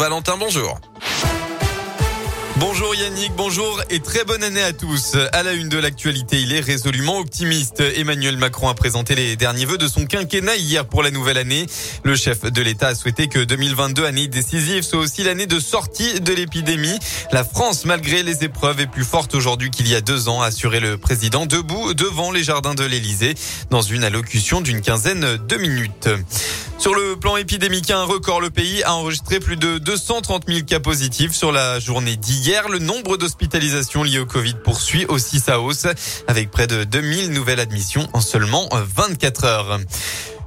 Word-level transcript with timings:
Valentin, 0.00 0.38
bonjour. 0.38 0.80
Bonjour 2.56 2.94
Yannick, 2.94 3.32
bonjour 3.36 3.82
et 3.90 4.00
très 4.00 4.24
bonne 4.24 4.42
année 4.42 4.62
à 4.62 4.72
tous. 4.72 5.14
À 5.34 5.42
la 5.42 5.52
une 5.52 5.68
de 5.68 5.76
l'actualité, 5.76 6.40
il 6.40 6.54
est 6.54 6.60
résolument 6.60 7.18
optimiste. 7.18 7.80
Emmanuel 7.80 8.38
Macron 8.38 8.70
a 8.70 8.74
présenté 8.74 9.14
les 9.14 9.36
derniers 9.36 9.66
vœux 9.66 9.76
de 9.76 9.86
son 9.88 10.06
quinquennat 10.06 10.56
hier 10.56 10.86
pour 10.86 11.02
la 11.02 11.10
nouvelle 11.10 11.36
année. 11.36 11.66
Le 12.02 12.16
chef 12.16 12.50
de 12.50 12.62
l'État 12.62 12.88
a 12.88 12.94
souhaité 12.94 13.28
que 13.28 13.40
2022, 13.40 14.06
année 14.06 14.26
décisive, 14.26 14.84
soit 14.84 15.00
aussi 15.00 15.22
l'année 15.22 15.46
de 15.46 15.60
sortie 15.60 16.22
de 16.22 16.32
l'épidémie. 16.32 16.98
La 17.30 17.44
France, 17.44 17.84
malgré 17.84 18.22
les 18.22 18.42
épreuves, 18.42 18.80
est 18.80 18.86
plus 18.86 19.04
forte 19.04 19.34
aujourd'hui 19.34 19.70
qu'il 19.70 19.86
y 19.86 19.94
a 19.94 20.00
deux 20.00 20.30
ans, 20.30 20.40
assuré 20.40 20.80
le 20.80 20.96
président 20.96 21.44
debout 21.44 21.92
devant 21.92 22.32
les 22.32 22.42
jardins 22.42 22.74
de 22.74 22.84
l'Élysée 22.84 23.34
dans 23.68 23.82
une 23.82 24.02
allocution 24.02 24.62
d'une 24.62 24.80
quinzaine 24.80 25.36
de 25.36 25.56
minutes. 25.56 26.08
Sur 26.80 26.94
le 26.94 27.14
plan 27.14 27.36
épidémique, 27.36 27.90
un 27.90 28.04
record, 28.04 28.40
le 28.40 28.48
pays 28.48 28.82
a 28.84 28.94
enregistré 28.94 29.38
plus 29.38 29.58
de 29.58 29.76
230 29.76 30.44
000 30.48 30.60
cas 30.66 30.80
positifs 30.80 31.32
sur 31.32 31.52
la 31.52 31.78
journée 31.78 32.16
d'hier. 32.16 32.70
Le 32.70 32.78
nombre 32.78 33.18
d'hospitalisations 33.18 34.02
liées 34.02 34.18
au 34.18 34.24
Covid 34.24 34.54
poursuit 34.64 35.04
aussi 35.04 35.40
sa 35.40 35.60
hausse, 35.60 35.86
avec 36.26 36.50
près 36.50 36.66
de 36.66 36.84
2000 36.84 37.32
nouvelles 37.32 37.60
admissions 37.60 38.08
en 38.14 38.22
seulement 38.22 38.66
24 38.72 39.44
heures. 39.44 39.80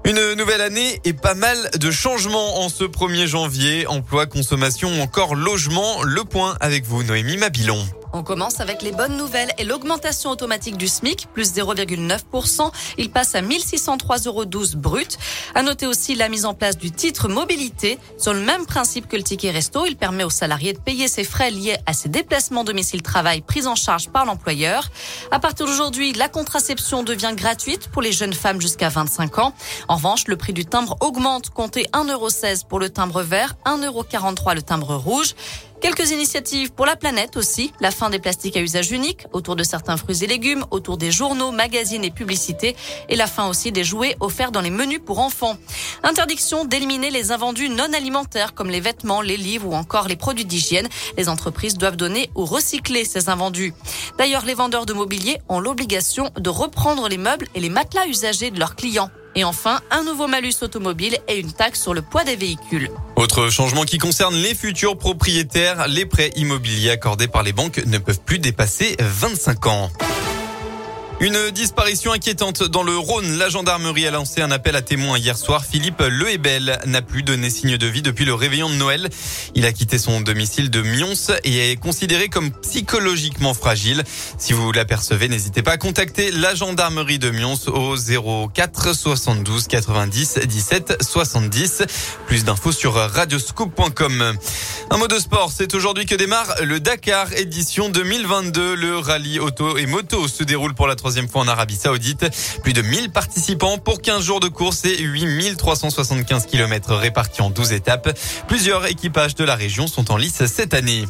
Une 0.06 0.34
nouvelle 0.34 0.62
année 0.62 1.00
et 1.06 1.14
pas 1.14 1.36
mal 1.36 1.70
de 1.80 1.92
changements 1.92 2.62
en 2.62 2.70
ce 2.70 2.84
1er 2.84 3.28
janvier. 3.28 3.86
Emploi, 3.86 4.26
consommation 4.26 4.90
ou 4.90 5.02
encore 5.02 5.36
logement. 5.36 6.02
Le 6.02 6.24
point 6.24 6.58
avec 6.60 6.84
vous, 6.86 7.04
Noémie 7.04 7.38
Mabilon. 7.38 7.86
On 8.16 8.22
commence 8.22 8.60
avec 8.60 8.84
les 8.84 8.92
bonnes 8.92 9.18
nouvelles 9.18 9.50
et 9.58 9.64
l'augmentation 9.64 10.30
automatique 10.30 10.78
du 10.78 10.88
SMIC, 10.88 11.28
plus 11.34 11.56
0,9%. 11.56 12.72
Il 13.00 13.10
passe 13.10 13.34
à 13.34 13.42
1603,12 13.42 14.28
euros 14.28 14.46
brut. 14.76 15.18
À 15.56 15.64
noter 15.64 15.88
aussi 15.88 16.14
la 16.14 16.30
mise 16.30 16.46
en 16.46 16.54
place 16.54 16.78
du 16.78 16.92
titre 16.92 17.28
mobilité. 17.28 17.98
Sur 18.20 18.36
le 18.36 18.42
même 18.42 18.68
principe 18.68 19.08
que 19.08 19.18
le 19.18 19.24
ticket 19.24 19.50
resto, 19.50 19.88
il 19.88 19.96
permet 19.96 20.24
aux 20.24 20.30
salariés 20.30 20.74
de 20.74 20.80
payer 20.80 21.08
ses 21.08 21.24
frais 21.24 21.50
liés 21.50 21.78
à 21.88 21.94
ses 21.94 22.08
déplacements 22.08 22.64
domicile-travail 22.64 23.42
pris 23.42 23.66
en 23.66 23.74
charge 23.74 24.10
par 24.10 24.26
l'employeur. 24.26 24.90
À 25.32 25.40
partir 25.40 25.66
d'aujourd'hui, 25.66 26.14
la 26.14 26.30
contraception 26.30 27.02
devient 27.02 27.34
gratuite 27.36 27.88
pour 27.88 28.04
les 28.04 28.12
jeunes 28.12 28.34
femmes 28.34 28.62
jusqu'à 28.62 28.90
25 28.90 29.40
ans. 29.40 29.56
En 29.88 29.96
revanche, 29.96 30.28
le 30.28 30.38
prix 30.38 30.54
du 30.54 30.66
timbre 30.66 30.98
augmente. 31.02 31.50
Comptez 31.50 31.88
1,16€ 31.94 32.68
pour 32.68 32.80
le 32.80 32.92
timbre 32.92 33.24
vert, 33.24 33.56
1,43€ 33.66 34.54
le 34.54 34.62
timbre 34.62 34.96
rouge. 34.98 35.34
Quelques 35.84 36.12
initiatives 36.12 36.72
pour 36.72 36.86
la 36.86 36.96
planète 36.96 37.36
aussi. 37.36 37.74
La 37.82 37.92
fin 37.92 38.10
des 38.10 38.18
plastiques 38.18 38.56
à 38.56 38.62
usage 38.62 38.92
unique 38.92 39.28
autour 39.34 39.58
de 39.58 39.64
certains 39.64 39.98
fruits 39.98 40.24
et 40.24 40.28
légumes, 40.28 40.64
autour 40.72 40.98
des 40.98 41.12
journaux, 41.12 41.52
magazines 41.52 42.06
et 42.06 42.10
publicités. 42.10 42.78
Et 43.10 43.18
la 43.18 43.28
fin 43.28 43.50
aussi 43.50 43.74
des 43.74 43.84
jouets 43.84 44.16
offerts 44.22 44.54
dans 44.54 44.62
les 44.62 44.70
menus 44.70 45.02
pour 45.06 45.20
enfants. 45.20 45.58
Interdiction 46.02 46.64
d'éliminer 46.64 47.12
les 47.12 47.34
invendus 47.34 47.68
non 47.68 47.92
alimentaires 47.92 48.54
comme 48.54 48.70
les 48.70 48.80
vêtements, 48.80 49.20
les 49.20 49.36
livres 49.36 49.68
ou 49.68 49.74
encore 49.74 50.08
les 50.08 50.16
produits 50.16 50.46
d'hygiène. 50.46 50.88
Les 51.18 51.28
entreprises 51.28 51.78
doivent 51.78 51.98
donner 51.98 52.30
ou 52.34 52.46
recycler 52.46 53.04
ces 53.04 53.28
invendus. 53.28 53.74
D'ailleurs, 54.18 54.46
les 54.46 54.54
vendeurs 54.54 54.86
de 54.86 54.94
mobilier 54.94 55.40
ont 55.50 55.60
l'obligation 55.60 56.32
de 56.38 56.50
reprendre 56.50 57.10
les 57.10 57.18
meubles 57.18 57.50
et 57.56 57.60
les 57.60 57.70
matelas 57.70 58.08
usagés 58.08 58.52
de 58.52 58.60
leurs 58.60 58.78
clients. 58.78 59.12
Et 59.36 59.44
enfin, 59.44 59.82
un 59.92 60.04
nouveau 60.04 60.28
malus 60.28 60.54
automobile 60.62 61.18
et 61.28 61.40
une 61.40 61.52
taxe 61.52 61.82
sur 61.82 61.94
le 61.94 62.02
poids 62.02 62.24
des 62.24 62.36
véhicules. 62.36 62.90
Autre 63.16 63.50
changement 63.50 63.84
qui 63.84 63.98
concerne 63.98 64.36
les 64.36 64.54
futurs 64.54 64.98
propriétaires, 64.98 65.88
les 65.88 66.06
prêts 66.06 66.32
immobiliers 66.36 66.92
accordés 66.92 67.28
par 67.28 67.44
les 67.44 67.54
banques 67.54 67.84
ne 67.86 67.98
peuvent 67.98 68.22
plus 68.22 68.40
dépasser 68.40 68.96
25 69.00 69.68
ans. 69.68 69.92
Une 71.20 71.52
disparition 71.52 72.12
inquiétante 72.12 72.64
dans 72.64 72.84
le 72.84 72.98
Rhône. 72.98 73.38
La 73.38 73.48
gendarmerie 73.48 74.08
a 74.08 74.12
lancé 74.12 74.42
un 74.42 74.52
appel 74.52 74.76
à 74.76 74.82
témoins 74.82 75.18
hier 75.18 75.38
soir. 75.38 75.64
Philippe 75.64 76.02
Lehebel 76.02 76.80
n'a 76.86 77.02
plus 77.02 77.24
donné 77.24 77.50
signe 77.50 77.78
de 77.78 77.88
vie 77.88 78.02
depuis 78.02 78.26
le 78.26 78.34
réveillon 78.34 78.70
de 78.70 78.76
Noël. 78.76 79.10
Il 79.56 79.66
a 79.66 79.72
quitté 79.72 79.98
son 79.98 80.20
domicile 80.20 80.70
de 80.70 80.82
Mions 80.82 81.14
et 81.46 81.72
est 81.72 81.76
considéré 81.78 82.28
comme 82.28 82.52
psychologiquement 82.52 83.54
fragile. 83.54 84.04
Si 84.38 84.52
vous 84.52 84.72
l'apercevez, 84.74 85.30
n'hésitez 85.30 85.62
pas 85.62 85.72
à 85.72 85.78
contacter 85.78 86.30
la 86.32 86.56
gendarmerie 86.56 87.20
de 87.20 87.30
Mions 87.30 87.56
au 87.68 87.96
04 88.54 88.94
72 88.94 89.68
90 89.68 90.40
17 90.46 90.98
70. 91.02 91.84
Plus 92.28 92.44
d'infos 92.44 92.74
sur 92.74 92.96
radioscoop.com. 92.96 94.34
Un 94.90 94.98
mot 94.98 95.08
de 95.08 95.20
sport, 95.20 95.52
c'est 95.56 95.74
aujourd'hui 95.74 96.06
que 96.06 96.16
démarre 96.16 96.54
le 96.64 96.82
Dakar 96.82 97.32
édition 97.34 97.88
2022. 97.88 98.76
Le 98.76 98.98
rallye 98.98 99.40
auto 99.40 99.78
et 99.78 99.86
moto 99.86 100.28
se 100.28 100.44
déroule 100.44 100.74
pour 100.74 100.88
la 100.88 100.96
troisième 101.04 101.28
fois 101.28 101.42
en 101.42 101.50
Arabie 101.50 101.76
Saoudite. 101.76 102.26
Plus 102.64 102.72
de 102.72 102.82
1000 102.82 103.10
participants 103.10 103.78
pour 103.78 104.02
15 104.02 104.24
jours 104.24 104.40
de 104.40 104.48
course 104.48 104.86
et 104.86 104.98
8375 105.02 106.46
km 106.46 106.96
répartis 106.96 107.42
en 107.42 107.50
12 107.50 107.74
étapes. 107.74 108.18
Plusieurs 108.48 108.86
équipages 108.86 109.36
de 109.36 109.44
la 109.44 109.56
région 109.56 109.88
sont 109.88 110.14
en 110.14 110.16
lice 110.16 110.46
cette 110.46 110.74
année. 110.74 111.04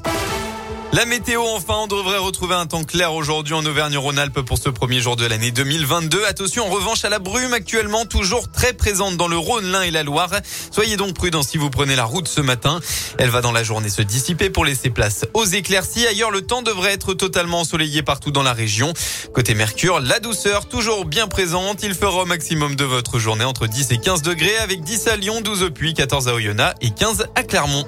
La 0.94 1.06
météo, 1.08 1.42
enfin, 1.56 1.74
on 1.80 1.88
devrait 1.88 2.20
retrouver 2.20 2.54
un 2.54 2.68
temps 2.68 2.84
clair 2.84 3.16
aujourd'hui 3.16 3.56
en 3.56 3.66
Auvergne-Rhône-Alpes 3.66 4.42
pour 4.42 4.60
ce 4.60 4.70
premier 4.70 5.02
jour 5.02 5.16
de 5.16 5.26
l'année 5.26 5.50
2022. 5.50 6.24
Attention, 6.26 6.68
en 6.68 6.70
revanche, 6.70 7.04
à 7.04 7.10
la 7.10 7.18
brume 7.18 7.52
actuellement 7.52 8.06
toujours 8.06 8.52
très 8.52 8.74
présente 8.74 9.18
dans 9.18 9.28
le 9.28 9.36
Rhône, 9.36 9.72
l'Ain 9.72 9.82
et 9.82 9.90
la 9.90 10.04
Loire. 10.04 10.30
Soyez 10.70 10.96
donc 10.96 11.16
prudents 11.16 11.42
si 11.42 11.58
vous 11.58 11.72
prenez 11.72 11.96
la 11.96 12.06
route 12.06 12.28
ce 12.28 12.42
matin. 12.42 12.80
Elle 13.18 13.32
va 13.32 13.42
dans 13.42 13.52
la 13.52 13.64
journée 13.64 13.90
se 13.90 14.04
dissiper 14.04 14.52
pour 14.52 14.66
laisser 14.66 14.92
place 14.92 15.26
aux 15.34 15.46
éclaircies. 15.46 16.06
Ailleurs, 16.06 16.30
le 16.30 16.44
temps 16.44 16.62
devrait 16.62 16.94
être 16.94 17.16
totalement 17.16 17.62
ensoleillé 17.62 18.04
partout 18.04 18.30
dans 18.30 18.44
la 18.44 18.54
région. 18.54 18.94
Côté 19.34 19.56
Mercure, 19.56 20.00
la 20.00 20.20
douceur 20.20 20.68
toujours 20.68 21.06
bien 21.06 21.28
présente. 21.28 21.82
Il 21.82 21.96
fera 21.96 22.22
au 22.22 22.26
maximum 22.28 22.76
de 22.76 22.86
votre 22.86 23.18
journée 23.18 23.46
entre 23.46 23.66
10 23.66 23.94
et 23.94 23.98
15 23.98 24.22
degrés 24.22 24.58
avec 24.58 24.84
10 24.84 25.08
à 25.08 25.16
Lyon, 25.16 25.42
12 25.42 25.64
au 25.64 25.72
Puy, 25.72 25.96
14 25.96 26.28
à 26.28 26.36
Oyonnax 26.36 26.76
et 26.82 26.92
15 26.92 27.30
à 27.34 27.42
Clermont. 27.42 27.84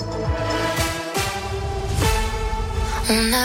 On 3.07 3.19
a 3.19 3.25